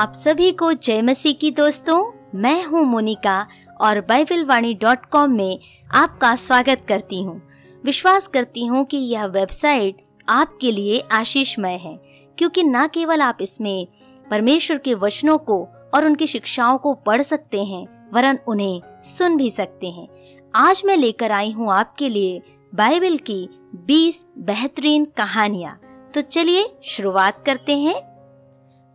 [0.00, 3.46] आप सभी को जय मसीह की दोस्तों, मैं हूँ मोनिका
[3.80, 5.58] और बाइबल वाणी डॉट कॉम में
[5.94, 7.40] आपका स्वागत करती हूँ।
[7.84, 9.96] विश्वास करती हूँ कि यह वेबसाइट
[10.28, 11.94] आपके लिए आशीषमय है,
[12.38, 13.86] क्योंकि न केवल आप इसमें
[14.26, 15.62] परमेश्वर के वचनों को
[15.94, 20.08] और उनकी शिक्षाओं को पढ़ सकते हैं, वरन उन्हें सुन भी सकते हैं।
[20.54, 22.40] आज मैं लेकर आई हूँ आपके लिए
[22.74, 23.48] बाइबल की
[23.86, 25.78] 20 बेहतरीन कहानियाँ।
[26.14, 28.00] तो चलिए शुरुआत करते हैं।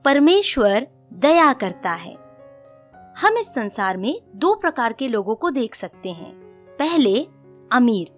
[0.06, 2.18] परमेश्वर दया करता है।
[3.18, 6.34] हम इस संसार में दो प्रकार के लोगों को देख सकते हैं।
[6.80, 7.28] पहले,
[7.72, 8.12] अमीर,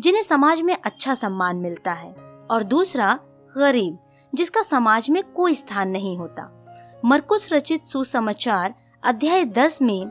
[0.00, 2.12] जिन्हें समाज में अच्छा सम्मान मिलता है,
[2.50, 3.20] और दूसरा,
[3.58, 3.98] गरीब,
[4.34, 6.64] जिसका समाज में कोई स्थान नहीं होता।
[7.04, 10.10] मरकुस रचित सुसमाचार अध्याय दस में,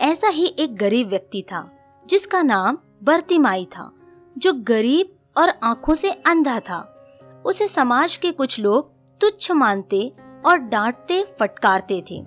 [0.00, 1.70] ऐसा ही एक गरीब व्यक्ति था,
[2.06, 3.92] जिसका नाम बर्तिमाई था,
[4.38, 6.94] जो गरीब और आँखों से अंधा था।
[7.46, 10.12] उसे समाज के कुछ लोग तुच्छ मानते
[10.46, 12.22] और डांटते, फटकारते थे।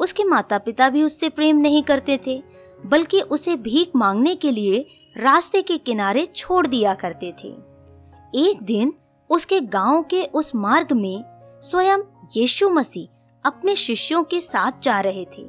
[0.00, 2.42] उसके माता पिता भी उससे प्रेम नहीं करते थे,
[2.86, 4.86] बल्कि उसे भीख मांगने के लिए
[5.18, 7.48] रास्ते के किनारे छोड़ दिया करते थे।
[8.34, 8.92] एक दिन
[9.30, 11.24] उसके गाँव के उस मार्ग में
[11.62, 11.98] स्वयं
[12.36, 13.08] यीशु मसीह
[13.44, 15.46] अपने शिष्यों के साथ जा रहे थे।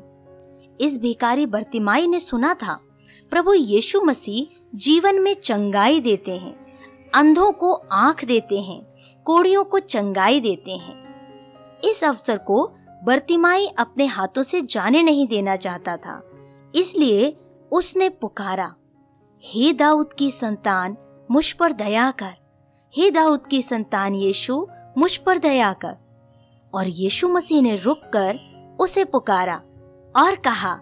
[0.81, 2.79] इस भिकारी बर्तिमाई ने सुना था,
[3.31, 6.55] प्रभु यीशु मसीह जीवन में चंगाई देते हैं,
[7.15, 8.81] अंधों को आँख देते हैं,
[9.25, 11.06] कोड़ियों को चंगाई देते हैं।
[11.83, 12.71] इस अवसर को
[13.03, 16.23] बर्तिमाई अपने हाथों से जाने नहीं देना चाहता था।
[16.75, 17.37] इसलिए
[17.71, 18.75] उसने पुकारा,
[19.43, 20.97] हे दाऊद की संतान,
[21.31, 22.33] मुझ पर दया कर।
[22.95, 25.95] हे दाऊद की संतान यीशु, मुझ पर दया कर।
[26.73, 28.39] और यीशु मसीह ने रुककर
[28.79, 29.61] उसे पुकारा
[30.15, 30.79] और कहा,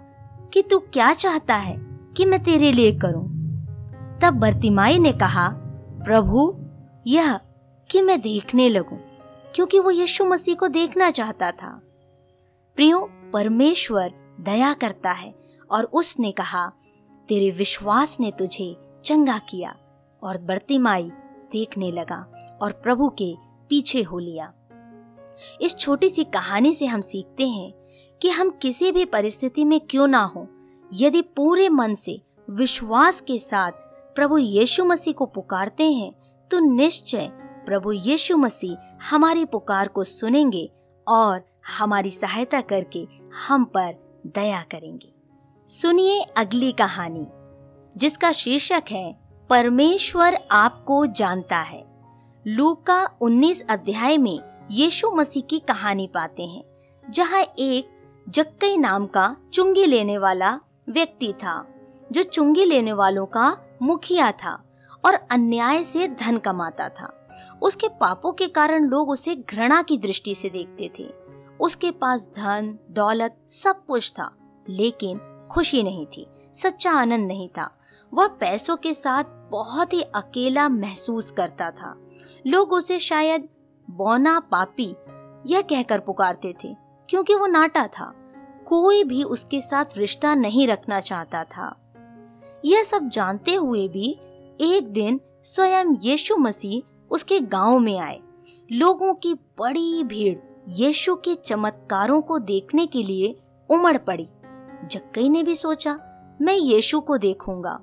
[0.54, 1.78] कि तू क्या चाहता है
[2.18, 3.26] कि मैं तेरे लिए करूँ?
[4.22, 5.50] तब बर्तिमाई ने कहा,
[6.06, 6.56] प्रभु,
[7.08, 7.40] यह
[7.92, 8.98] कि मैं देखने लगूं।
[9.56, 11.70] क्योंकि वो यीशु मसीह को देखना चाहता था।
[12.76, 13.00] प्रियो,
[13.34, 15.34] परमेश्वर दया करता है
[15.72, 16.68] और उसने कहा,
[17.30, 18.76] तेरे विश्वास ने तुझे
[19.06, 19.76] चंगा किया
[20.24, 21.12] और बर्तिमाई
[21.52, 22.18] देखने लगा
[22.62, 23.34] और प्रभु के
[23.70, 24.54] पीछे हो लिया।
[25.62, 27.72] इस छोटी सी कहानी से हम सीखते हैं
[28.22, 30.48] कि हम किसी भी परिस्थिति में क्यों ना हो,
[30.94, 33.72] यदि पूरे मन से विश्वास के साथ
[34.16, 36.14] प्रभु यीशु मसीह को पुकारते हैं
[36.52, 37.32] तो निश्चय
[37.66, 38.78] प्रभु यीशु मसीह
[39.10, 40.72] हमारी पुकार को सुनेंगे
[41.08, 41.42] और
[41.78, 43.08] हमारी सहायता करके
[43.48, 45.14] हम पर दया करेंगे।
[45.68, 47.28] सुनिए अगली कहानी,
[47.98, 51.86] जिसका शीर्षक है, परमेश्वर आपको जानता है।
[52.48, 54.40] लूका 19 अध्याय में
[54.72, 56.64] यीशु मसीह की कहानी पाते हैं,
[57.10, 57.90] जहाँ एक
[58.30, 60.60] जक्कई नाम का चुंगी लेने वाला
[60.90, 61.66] व्यक्ति था,
[62.12, 64.64] जो चुंगी लेने वालों का मुखिया था
[65.06, 67.25] और अन्याय से धन कमाता था।
[67.62, 71.10] उसके पापों के कारण लोग उसे घृणा की दृष्टि से देखते थे।
[71.60, 74.32] उसके पास धन, दौलत सब कुछ था,
[74.70, 77.70] लेकिन खुशी नहीं थी, सच्चा आनंद नहीं था।
[78.14, 81.96] वह पैसों के साथ बहुत ही अकेला महसूस करता था।
[82.48, 83.48] लोग उसे शायद
[83.90, 84.96] बौना पापी
[85.48, 86.76] यह कहकर पुकारते थे,
[87.10, 88.14] क्योंकि वो नाटा था।
[88.66, 91.76] कोई भी उसके साथ रिश्ता नहीं रखना चाहता था।
[92.66, 94.20] यह सब जानते हुए भी
[94.62, 98.22] एक दिन स्वयं यीशु मसीह उसके गाँव में आए।
[98.72, 103.40] लोगों की बड़ी भीड़ यीशु के चमत्कारों को देखने के लिए
[103.70, 104.30] उमड़ पड़ी।
[104.88, 106.00] जक्कई ने भी सोचा,
[106.42, 107.82] मैं यीशु को देखूँगा।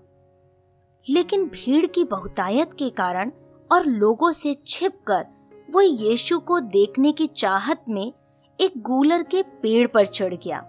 [1.08, 3.32] लेकिन भीड़ की बहुतायत के कारण
[3.72, 5.26] और लोगों से छिपकर
[5.70, 8.12] वो यीशु को देखने की चाहत में
[8.60, 10.68] एक गूलर के पेड़ पर चढ़ गया।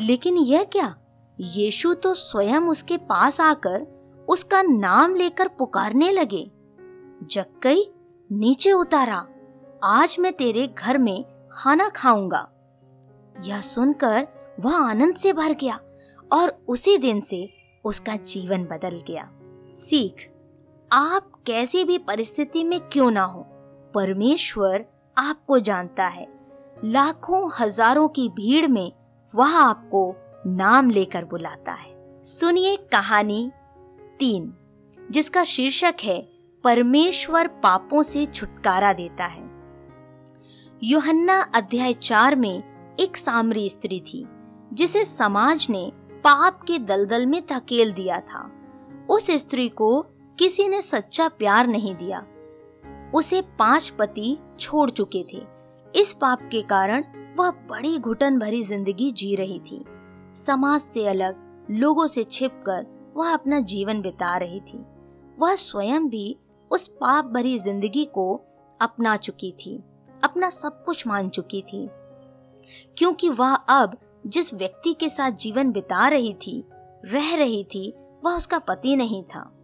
[0.00, 0.96] लेकिन यह क्या?
[1.40, 3.86] यीशु तो स्वयं उसके पास आकर
[4.28, 6.50] उसका नाम लेकर पुकारने लगे।
[7.22, 7.82] जक्कई
[8.30, 9.26] नीचे उतारा।
[9.84, 12.48] आज मैं तेरे घर में खाना खाऊँगा।
[13.44, 14.26] यह सुनकर
[14.60, 15.78] वह आनंद से भर गया
[16.32, 17.48] और उसी दिन से
[17.84, 19.28] उसका जीवन बदल गया।
[19.74, 20.28] सीख,
[20.92, 23.42] आप कैसी भी परिस्थिति में क्यों ना हो,
[23.94, 24.84] परमेश्वर
[25.18, 26.26] आपको जानता है।
[26.84, 28.92] लाखों हज़ारों की भीड़ में
[29.34, 30.14] वह आपको
[30.46, 33.50] नाम लेकर बुलाता है। सुनिए कहानी
[34.18, 34.52] तीन,
[35.10, 39.42] जिसका शीर्षक है परमेश्वर पापों से छुटकारा देता है।
[40.82, 44.24] युहन्ना अध्याय चार में एक सामरी स्त्री थी,
[44.72, 45.92] जिसे समाज ने
[46.24, 48.50] पाप के दलदल में धकेल दिया था।
[49.10, 50.00] उस स्त्री को
[50.38, 52.24] किसी ने सच्चा प्यार नहीं दिया।
[53.14, 55.42] उसे पाँच पति छोड़ चुके थे।
[55.94, 57.04] इस पाप के कारण
[57.38, 59.84] वह बड़ी घुटन भरी ज़िंदगी जी रही थी।
[60.36, 64.84] समाज से अलग, लोगों से छिपकर वह अपना जीवन बिता रही थी।
[65.38, 66.36] वह स्वयं भी
[66.70, 68.40] उस पाप भरी ज़िंदगी को
[68.80, 69.82] अपना चुकी थी,
[70.24, 71.88] अपना सब कुछ मान चुकी थी।
[72.98, 76.64] क्योंकि वह अब जिस व्यक्ति के साथ जीवन बिता रही थी,
[77.04, 77.94] रह रही थी,
[78.24, 79.54] वह उसका पति नहीं था।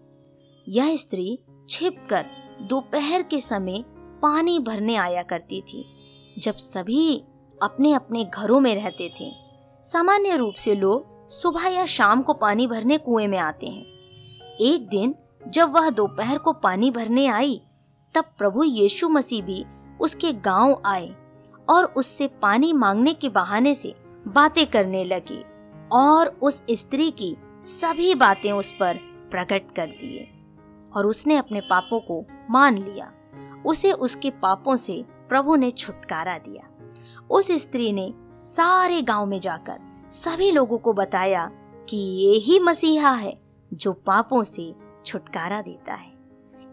[0.68, 1.38] यह स्त्री
[1.70, 2.26] छिपकर
[2.62, 3.84] दोपहर के समय
[4.22, 5.84] पानी भरने आया करती थी,
[6.38, 7.24] जब सभी
[7.62, 9.30] अपने अपने घरों में रहते थे।
[9.84, 13.84] सामान्य रूप से लोग सुबह या शाम को पानी भरने कुएँ में आते हैं।
[14.60, 15.14] एक दिन
[15.49, 17.62] जब वह दोपहर को पानी भरने आई,
[18.14, 19.64] तब प्रभु यीशु मसीह भी
[20.00, 21.14] उसके गाँव आए
[21.69, 23.94] और उससे पानी मांगने के बहाने से
[24.29, 25.44] बातें करने लगी
[25.93, 28.99] और उस स्त्री की सभी बातें उस पर
[29.31, 30.29] प्रकट कर दिए
[30.96, 33.12] और उसने अपने पापों को मान लिया।
[33.67, 36.69] उसे उसके पापों से प्रभु ने छुटकारा दिया।
[37.31, 39.79] उस स्त्री ने सारे गाँव में जाकर
[40.11, 41.50] सभी लोगों को बताया
[41.88, 43.41] कि ये ही मसीहा है
[43.75, 46.12] जो पापों से छुटकारा देता है।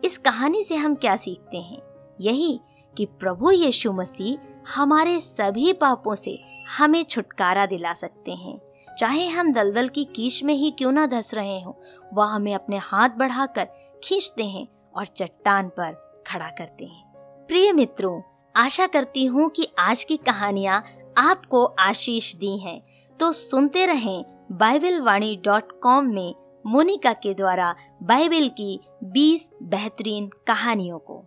[0.05, 1.81] इस कहानी से हम क्या सीखते हैं?
[2.21, 2.59] यही
[2.97, 4.37] कि प्रभु यीशु मसीह
[4.75, 6.39] हमारे सभी पापों से
[6.77, 8.59] हमें छुटकारा दिला सकते हैं।
[8.99, 11.81] चाहे हम दलदल की कीच में ही क्यों ना धस रहे हो,
[12.13, 13.67] वह हमें अपने हाथ बढ़ाकर
[14.03, 17.11] खींचते हैं और चट्टान पर खड़ा करते हैं।
[17.47, 18.21] प्रिय मित्रों,
[18.55, 20.85] आशा करती हूँ कि आज की कहानियाँ
[21.17, 22.81] आपको आशीष दी हैं।
[23.19, 26.35] तो सुनते रहें बाइबल वाणी डॉट कॉम में
[26.65, 31.23] मोनिका के द्वारा बाइबल की 20 बेहतरीन कहानियों को।